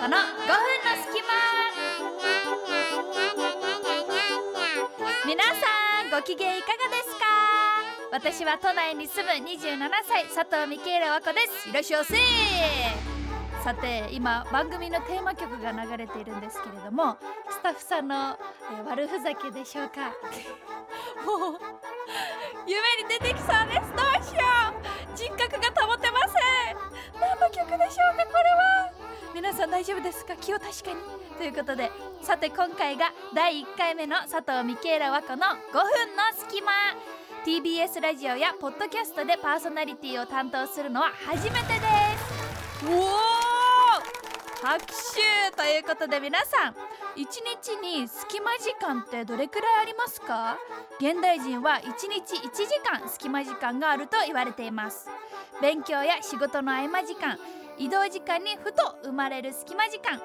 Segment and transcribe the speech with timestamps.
[0.00, 0.18] 和子の5分の
[1.10, 1.28] 隙間。
[5.26, 5.52] 皆さ
[6.06, 7.24] んご機嫌いかがですか？
[8.12, 11.68] 私は都内に住む27歳佐藤美恵和子です。
[11.68, 12.16] いらっしゃいませ。
[13.64, 17.16] さて今番組のテーマ曲が流れているんですけれども
[17.50, 18.38] スタッフさんの、
[18.78, 20.02] えー悪ふざけでしょうか？
[21.26, 21.58] もう
[22.64, 23.65] 夢に出てきそう
[30.40, 30.96] 気を確かに。
[31.38, 31.90] ということで
[32.22, 35.82] さて今回が第1回目の佐藤ミケーラ和子の5分
[36.16, 36.72] の隙間。
[37.44, 41.80] TBS ラジオやポッドキャストでパーソナリティを担当するのは初めてで
[42.80, 42.86] す。
[42.86, 46.76] おお拍手ということで皆さん1
[47.14, 50.58] 日に隙間時間ってどれくらいありますか？
[50.98, 55.08] 現代人は1日1時間隙間時間があると言われています。
[55.62, 57.38] 勉強や仕事の合間時間
[57.78, 60.20] 移動時間にふと生まれる隙間時間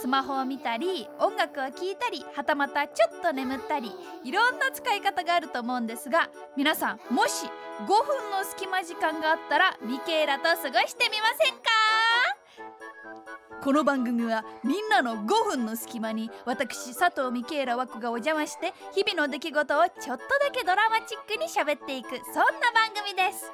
[0.00, 3.92] スマホを見たり音楽を聴いたりはたまたちょっと眠ったり
[4.24, 7.46] いろんな使い方があると思うんですが皆さんもし
[7.82, 11.60] 5分の隙間時間があったらミケーラと過ごしてみませんか？
[13.62, 22.42] この番組はみんなの5分の隙間に私佐藤ミケーラ和子がお邪魔して日々の出来事をちょっとだけドラマチックに喋っていくそんな
[22.74, 23.50] 番組です。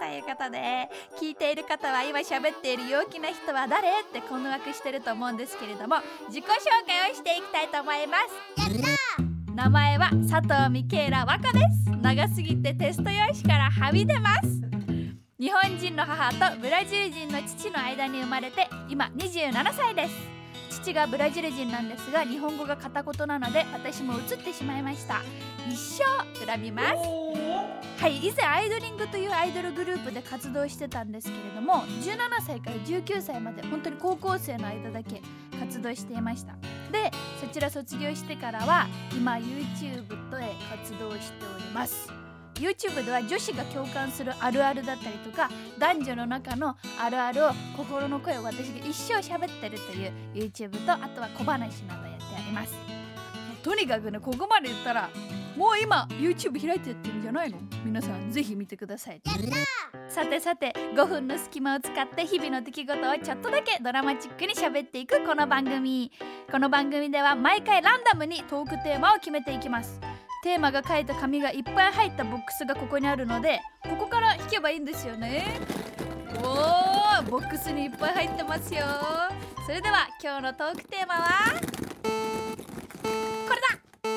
[0.00, 0.88] ということで
[1.20, 5.96] 聞いている方は今喋っている陽気な人は誰って困惑してると思うんですけれども
[6.28, 6.48] 自己紹
[6.86, 9.54] 介をしていきたいと思います。
[9.54, 11.90] 名前は佐藤ミケーラ和子です。
[12.00, 14.60] 長すぎてテスト用紙からはみ出ます。
[15.38, 20.39] 日本人の母とブラジル人の父の間に生まれて今27歳です
[20.82, 25.22] 父がブラジル人なんですが日本語が片言なので私も移ってしまいました。
[25.68, 26.96] 一生恨みます。
[28.02, 35.20] はい以前アイドリングというアイドルグループで活動してたんですけれども17歳から19歳まで本当に高校生の間だけ
[35.58, 36.54] 活動していました。
[36.90, 42.19] でそちら卒業してからは今 YouTube で活動しております
[42.60, 52.74] YouTube では女子が共感するあるあるだったりとか男女の中のあるあるを心の声を私が一生喋ってるという YouTube とあとは小話などやってあります。
[53.62, 55.10] とにかくねここまで言ったら
[55.56, 57.58] もう今 YouTube 開いてやってるんじゃないの？
[57.84, 59.20] 皆さんぜひ見てください。
[60.08, 66.10] さてさて5分の隙間を使って日々の出来事をちょっとだけドラマチックに喋っていくこの番組。
[66.50, 70.00] この番組では毎回ランダムにトークテーマを決めていきます。
[70.42, 75.60] テーマが書いた紙がいっぱい入ったボックスがここにあるのでここから引けばいいんですよね。
[76.36, 78.86] おーボックスにいっぱい入ってますよ。
[79.66, 81.28] それでは今日のトークテーマは？
[82.02, 82.08] こ
[83.54, 83.68] れだ。
[84.04, 84.08] お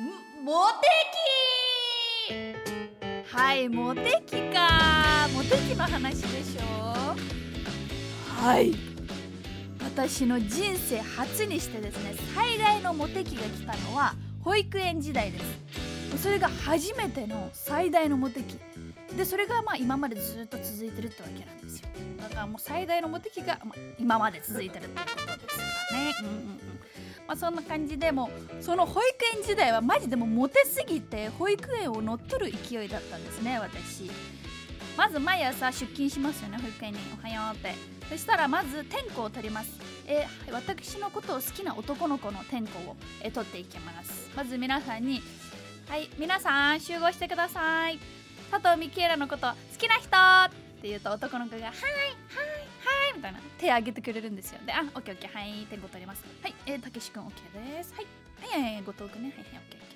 [0.00, 0.88] んモテ
[3.28, 5.28] 期はいモテ期か。
[5.34, 6.62] モテ期の話でしょ。
[8.42, 8.91] はい。
[9.94, 16.22] 私の人生初にしてですね最大のモテ期が来たのは保育園時代です。
[16.22, 18.58] それが初めての最大のモテ期。
[19.14, 21.88] でそれがまあ今までずっと続いてるってわけなんですよ。
[22.22, 23.60] だからもう最大のモテ期が、
[23.98, 26.14] 今まで続いてるってことですからね。
[26.20, 26.44] うんうんうん。
[27.28, 28.30] まあそんな感じでも
[28.62, 34.10] その保育園時代はマジでもモテすぎて保育園を乗っ取る勢いだったんですね私。
[34.96, 36.98] まず毎朝出勤しますよね保育園に。
[37.18, 37.74] おはようって。
[38.08, 39.70] そしたらまず点呼を取ります。
[40.06, 44.30] えー私のことを好きな男の子の点呼を、えー取っていきます。
[44.36, 45.22] まず皆さんに
[45.88, 47.98] はい皆さん集合してください。
[48.50, 50.50] 佐藤ミケーラのこと好きな人っ
[50.82, 53.38] て言うと男の子が「はいはいはい」みたいな。
[53.58, 54.60] 手挙げてくれるんですよ。
[54.66, 57.94] で「あオッケーオッケーはい点呼取ります」はいえーたけし君オッケーです。
[57.94, 58.06] はい
[58.50, 59.34] はいはいはい後藤君ね。
[59.36, 59.91] はいはいオッケー。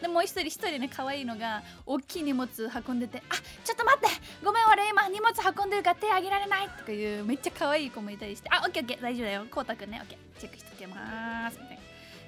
[0.00, 2.48] でもう一人一人ね可愛いのが大きい荷物
[2.86, 3.34] 運んでて「あ
[3.64, 4.06] ちょっと待って
[4.44, 9.46] ごめん俺今荷物運んでるから手挙げられない」とかいうめっちゃ可愛い子もいたりして「あオッケーオッケー大丈夫だよ。
[9.50, 11.82] こうたくんねオッケーチェックしておきます」みたいな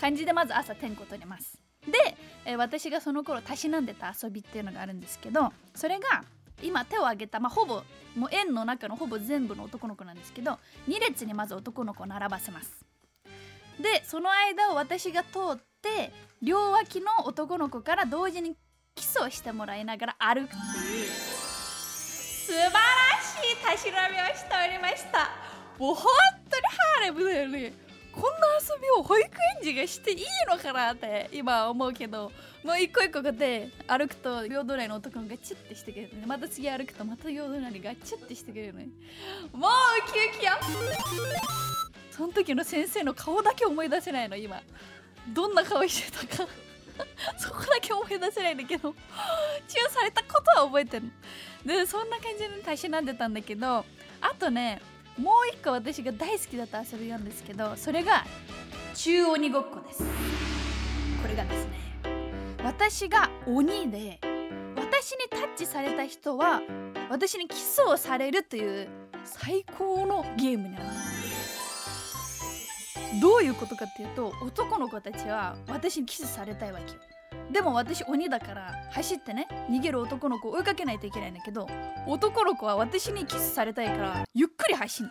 [0.00, 1.58] 感じでまず朝点呼取ります。
[1.86, 6.24] で、えー私がその頃たしなんでた遊びっていうのがあるんですけどそれが
[6.62, 7.82] 今手を挙げた、まあ、ほぼ
[8.16, 10.58] もう円の中のほぼ全部の男の子なんですけど
[10.88, 12.84] 2列にまず男の子を並ばせます。
[13.80, 16.12] でその間を私が通って
[16.42, 18.56] 両脇の男の子から同時に
[18.94, 21.06] キスをしてもらいながら歩くっていう。
[22.46, 22.78] 素晴らし
[23.52, 25.30] いたしなみをしておりました。
[25.78, 26.06] もう本
[26.48, 27.72] 当にハーレムだよね。
[28.12, 28.30] こんな
[28.60, 32.30] 遊びを保育園児がしていいのかなって今思うけど。
[32.66, 36.24] もう一個一個で歩くと両隣の男がチュッてしてくれるね。
[36.26, 38.88] また次歩くとまた両隣がチュッてしてくれるね。
[39.52, 40.52] もうウキウキよ。
[42.16, 44.62] その時の先生の顔だけ思い出せないの今。
[45.34, 46.48] どんな顔してたか。
[47.36, 48.94] そこだけ思い出せないんだけど。
[49.68, 51.12] チューされたことは覚えてる。
[51.66, 53.84] でそんな感じでたしなんでたんだけど。
[54.22, 54.80] あとね
[55.18, 58.24] もう一個私が大好きだった遊びなんですけどそれが
[58.94, 60.02] 中鬼ごっこです。
[61.20, 61.72] これがですね
[62.64, 64.18] 私が鬼で
[64.74, 66.62] 私にタッチされた人は
[67.10, 68.88] 私にキスをされるという
[69.24, 71.15] 最高のゲームになります
[73.20, 76.98] どういうことかっていうと男の子たちは私にキスされたいわけよ。
[77.50, 81.68] でも私鬼だから走ってね逃げる男の子を追いかけないといけないんだけど
[82.06, 85.10] 男の子は私にキスされたいからゆっくり走る。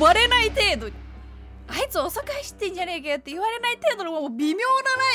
[0.00, 0.94] バレない程度に。
[1.68, 4.64] あいつ遅く走ってんじゃねえかよって言われない程度のもう微妙な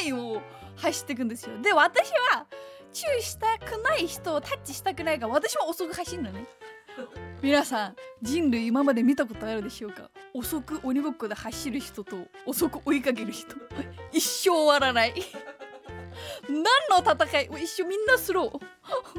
[0.00, 0.42] ラインを
[0.76, 1.60] 走ってくんですよ。
[1.62, 2.46] で私は
[2.92, 6.44] チューしたくない人をタッチしたくないから私も遅く走るのね。
[7.40, 10.10] 皆さん人類今まで見たことあるでしょうか？
[10.34, 13.56] 遅く鬼ごっこで走る人と遅く追いかける人。
[14.12, 15.14] 一生終わらない。
[16.48, 16.62] 何
[17.04, 17.64] の戦い？
[17.64, 18.60] 一緒みんなスロー。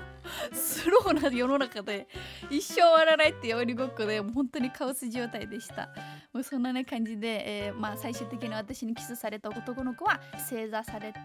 [0.54, 2.08] スローな世の中で
[2.50, 5.90] 一生終わらないっていう鬼ごっこでもう本当にカオス状態でした。
[6.34, 10.20] もうそんなね感じで、えー、まあ最終的に私にキスされた男の子は
[10.50, 11.20] 正座されて、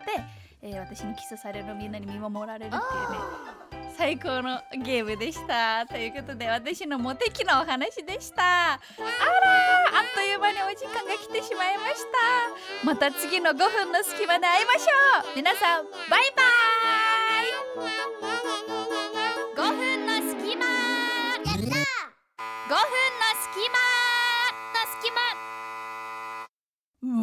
[0.63, 3.56] えー、私にキスされるみんなに見守られるっていうね。
[3.97, 5.87] 最高のゲームでした。
[5.87, 8.75] ということで私のモテ期のお話でした。
[8.75, 8.79] あらあ
[10.03, 12.05] っという間にお時間が来てしまいまし
[12.83, 12.87] た。
[12.87, 15.37] また次の5分の隙間で会いましょう。
[15.37, 16.56] 皆さんバイバイ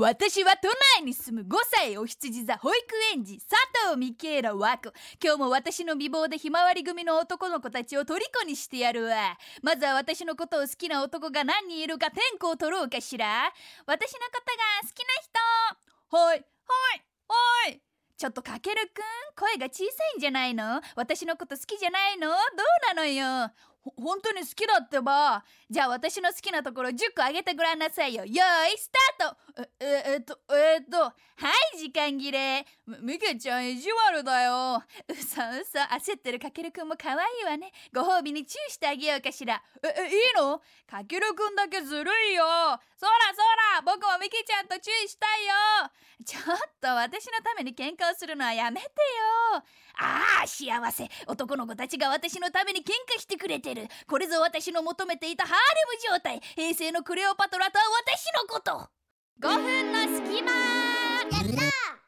[0.03, 0.67] 私は都
[0.99, 2.77] 内に住む5歳お羊座保育
[3.13, 3.53] 園児佐
[3.87, 4.91] 藤ミケーラ和子
[5.23, 9.37] 今日も私の美貌でひまわり組の男の子たちを虜にしてやるわ。
[9.61, 13.49] まずは私のことを好きな男が何人いるか天候を取ろうかしら。
[13.85, 15.13] 私のことが好きな
[16.09, 16.17] 人。
[16.17, 16.37] はい。
[16.37, 16.43] はい。
[17.69, 17.81] はい。
[18.17, 19.03] ちょっとかけるくん？
[19.39, 20.81] 声が小さいんじゃないの？
[20.97, 22.27] 私のこと好きじゃないの？
[22.27, 22.37] どう
[22.93, 23.51] なのよ？
[23.97, 25.43] 本当に好きだってば。
[25.69, 28.25] じゃあ私の好きなところ10個あげてごらんなさいよ。
[28.25, 29.67] よーいスタート。
[29.79, 31.13] ええっとえっとは
[31.73, 32.65] い時間切れ。
[33.01, 34.83] みけちゃん意地悪だよ。
[35.09, 37.71] うそうそ焦ってるかけるくんも可愛いわね。
[37.93, 39.61] ご褒美にチューしてあげようかしら。
[39.83, 40.61] ええいいの？
[40.89, 42.45] かけるくんだけずるいよ。
[42.97, 43.41] そらそ
[43.75, 45.53] ら僕もみけちゃんとチューしたいよ。
[46.25, 48.91] ちょっと私のために喧嘩をするのはやめてよ。
[49.55, 51.09] ああ幸せ。
[51.27, 53.87] 男の子たちが私のために喧嘩してくれてる。
[54.07, 55.59] これぞ私の求めていたハーレ
[56.11, 56.41] ム状態。
[56.55, 58.89] 平成のクレオパトラとは私のこと。
[59.41, 60.57] 5分の隙間や
[61.25, 62.02] った